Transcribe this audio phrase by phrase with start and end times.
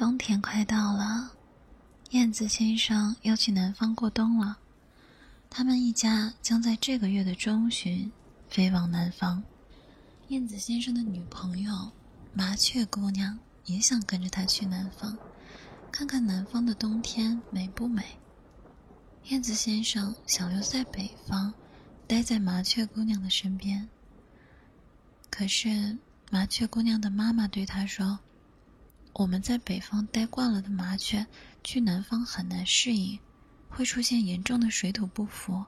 [0.00, 1.30] 冬天快到了，
[2.12, 4.56] 燕子先生要去南方过冬了。
[5.50, 8.10] 他们一家将在这个月的中旬
[8.48, 9.42] 飞往南方。
[10.28, 11.92] 燕子先生的女朋友
[12.32, 15.14] 麻雀姑娘也想跟着他去南方，
[15.92, 18.02] 看看南方的冬天美不美。
[19.24, 21.52] 燕子先生想留在北方，
[22.06, 23.86] 待在麻雀姑娘的身边。
[25.28, 25.98] 可是
[26.30, 28.18] 麻雀姑娘的妈妈对他说
[29.12, 31.26] ：“我们在北方待惯了的麻雀，
[31.62, 33.18] 去南方很难适应，
[33.68, 35.64] 会出现严重的水土不服。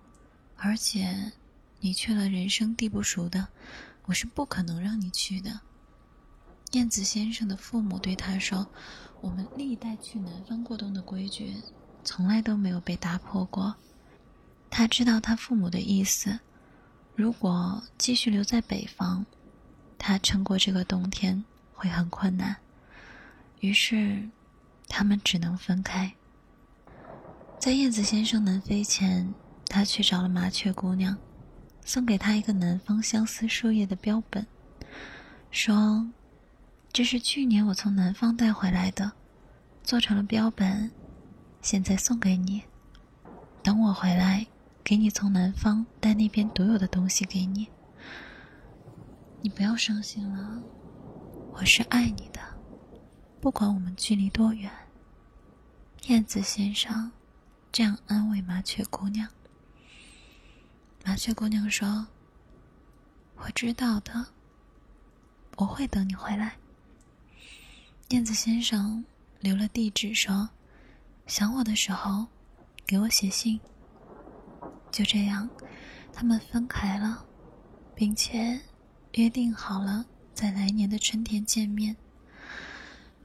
[0.57, 1.33] 而且，
[1.81, 3.49] 你去了人生地不熟的，
[4.07, 5.61] 我是不可能让你去的。”
[6.73, 8.67] 燕子先生的父母对他说
[9.21, 11.57] ：“我们历代去南方过冬的规矩。”
[12.05, 13.77] 从来都没有被打破过。
[14.71, 16.41] 他知道他父母的意思，
[17.15, 19.27] 如果继续留在北方，
[19.99, 22.57] 他撑过这个冬天会很困难。
[23.63, 24.29] 于是，
[24.89, 26.13] 他们只能分开。
[27.61, 29.33] 在燕子先生南飞前，
[29.67, 31.17] 他去找了麻雀姑娘，
[31.85, 34.45] 送给她一个南方相思树叶的标本，
[35.53, 36.11] 说
[36.93, 39.13] ：“这是去年我从南方带回来的，
[39.85, 40.91] 做成了标本。”
[41.63, 42.65] 现在送给你，
[43.63, 44.45] 等我回来，
[44.83, 47.69] 给你从南方带那边独有的东西给你。
[49.41, 50.61] 你不要伤心了，
[51.53, 52.41] 我是爱你的，
[53.43, 54.71] 不管我们距离多远。
[56.07, 57.11] 燕子先生
[57.73, 59.29] 这样安慰麻雀姑娘。
[61.05, 62.07] 麻雀姑娘说
[63.35, 64.25] ：“我知道的，
[65.57, 66.57] 我会等你回来。”
[68.11, 69.05] 燕子先生
[69.41, 70.49] 留了地址说。
[71.27, 72.25] 想我的时候，
[72.87, 73.59] 给我写信。
[74.93, 75.51] 就这样，
[76.13, 77.27] 他们分开了，
[77.97, 78.61] 并且
[79.15, 81.97] 约定好了在来年的春天见面。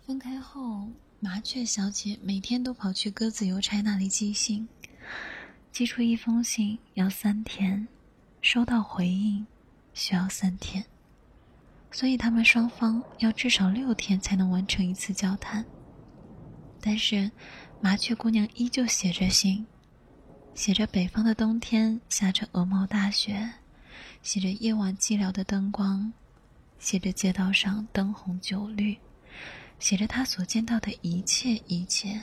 [0.08, 0.88] 分开后，
[1.20, 4.66] 麻雀小姐每天都跑去鸽子邮差那里寄信，
[5.70, 7.86] 寄出一封信要三天，
[8.42, 9.46] 收到回应
[9.94, 10.86] 需要三天，
[11.92, 15.66] 所以他们双方要至少六天才能完成一次交谈。
[16.80, 17.30] 但是。
[17.80, 19.64] 麻雀姑娘依旧写着信，
[20.56, 23.48] 写着北方的冬天下着鹅毛大雪，
[24.24, 26.12] 写着夜晚寂寥的灯光，
[26.80, 28.98] 写着街道上灯红酒绿，
[29.80, 32.22] 写着他所见到的一切一切。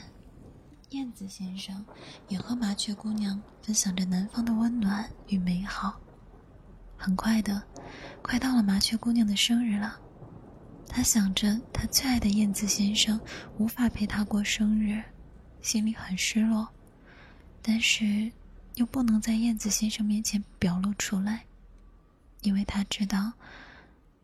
[0.89, 1.85] 燕子先生
[2.27, 5.99] 也和麻雀姑娘分享着南方的温暖与美好。
[6.95, 7.61] 很快的，
[8.21, 9.99] 快到了麻雀姑娘的生日了，
[10.87, 13.19] 他想着他最爱的燕子先生
[13.57, 15.03] 无法陪他过生日。
[15.61, 16.67] 心里很失落，
[17.61, 18.31] 但是
[18.75, 21.43] 又不能在燕子先生面前表露出来，
[22.41, 23.33] 因为他知道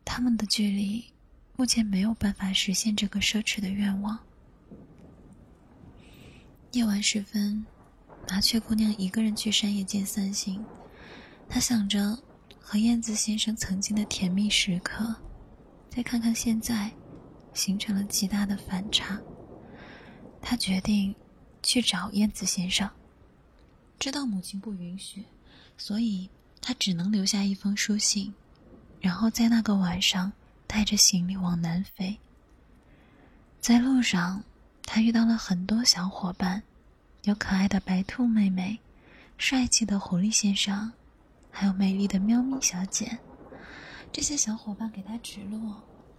[0.04, 1.04] 他们的距离
[1.56, 4.18] 目前没有办法实现这个奢侈的愿望。
[6.72, 7.64] 夜晚时分，
[8.28, 10.64] 麻雀姑娘一个人去山野间散心，
[11.48, 12.18] 她想着
[12.60, 15.14] 和燕子先生曾经的甜蜜时刻，
[15.88, 16.90] 再看看现在，
[17.52, 19.20] 形成了极大的反差。
[20.40, 21.14] 她决定。
[21.64, 22.90] 去找燕子先生，
[23.96, 25.24] 知道母亲不允许，
[25.78, 26.28] 所以
[26.60, 28.34] 他只能留下一封书信，
[29.00, 30.32] 然后在那个晚上
[30.72, 32.18] 带着行李往南飞。
[33.60, 34.42] 在路上，
[34.84, 36.62] 他遇到了很多小伙伴，
[37.24, 38.80] 有可爱的白兔妹妹，
[39.36, 40.90] 帅气的狐狸先生，
[41.50, 43.18] 还有美丽的喵咪小姐。
[44.10, 45.74] 这些小伙伴给他指路，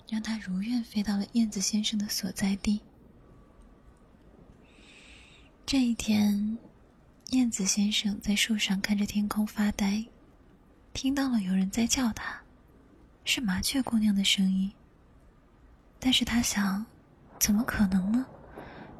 [0.08, 2.80] 让他如愿飞到了燕子先生的所在地。
[5.66, 6.60] 这一天，
[7.32, 10.06] 燕子先生在树上看着天空发呆，
[10.94, 12.43] 听到了有人在叫他，
[13.26, 14.72] 是麻雀姑娘的声音。
[16.00, 16.86] 但是他想，
[17.40, 18.26] 怎么可能呢？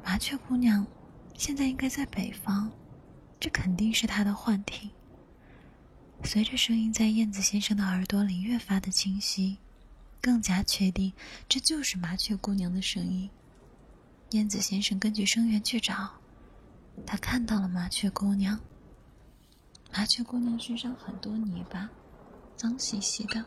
[0.02, 0.86] 麻雀姑娘
[1.36, 2.70] 现在应该在北方，
[3.40, 4.90] 这肯定是他的幻听。
[6.22, 9.58] 随着声音在燕子先生的耳朵里越发的清晰，
[10.20, 11.12] 更加确定
[11.48, 13.28] 这就是麻雀姑娘的声音。
[14.30, 16.10] 燕子先生根据声源去找。
[17.06, 18.58] 他看到了麻雀姑娘。
[19.92, 21.88] 麻雀姑娘身上很多泥巴，
[22.56, 23.44] 脏兮兮的，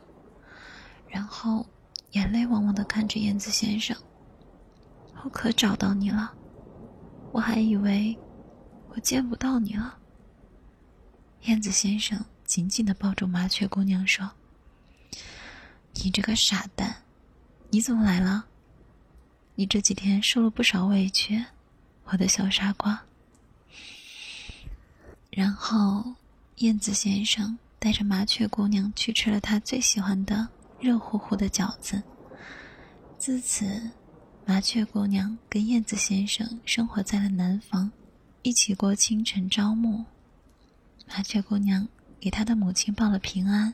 [1.09, 1.65] 然后
[2.11, 3.95] 眼泪汪汪的看着燕子先生。
[5.23, 6.33] 我可找到你了，
[7.31, 8.17] 我还以为
[8.89, 9.97] 我见不到你了。
[11.43, 14.29] 燕子先生紧紧的抱住麻雀姑娘说
[15.95, 17.03] ：“你这个傻蛋，
[17.69, 18.45] 你怎么来了？
[19.55, 21.43] 你这几天受了不少委屈，
[22.05, 23.01] 我的小傻瓜。”
[25.31, 26.15] 然后，
[26.57, 30.47] 燕子先生带着麻雀姑娘去吃了他最喜欢的
[30.79, 32.01] 热乎乎的饺子。
[33.17, 33.89] 自此，
[34.45, 37.91] 麻雀姑娘跟燕子先生生活在了南方，
[38.43, 40.05] 一起过清晨朝暮。
[41.07, 41.87] 麻雀姑娘
[42.19, 43.73] 给她的母亲报了平安，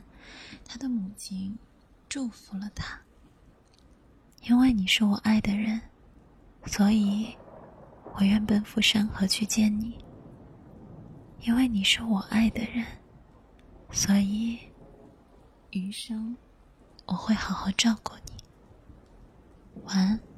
[0.64, 1.58] 她的母亲
[2.08, 2.98] 祝福了她。
[4.42, 5.80] 因为你是我爱的人，
[6.66, 7.34] 所以
[8.14, 9.96] 我愿奔赴山河去见你。
[11.40, 12.84] 因为你是我爱的人，
[13.90, 14.58] 所以
[15.70, 16.34] 余生
[17.06, 18.32] 我会好好照顾你。
[19.84, 20.33] 晚安。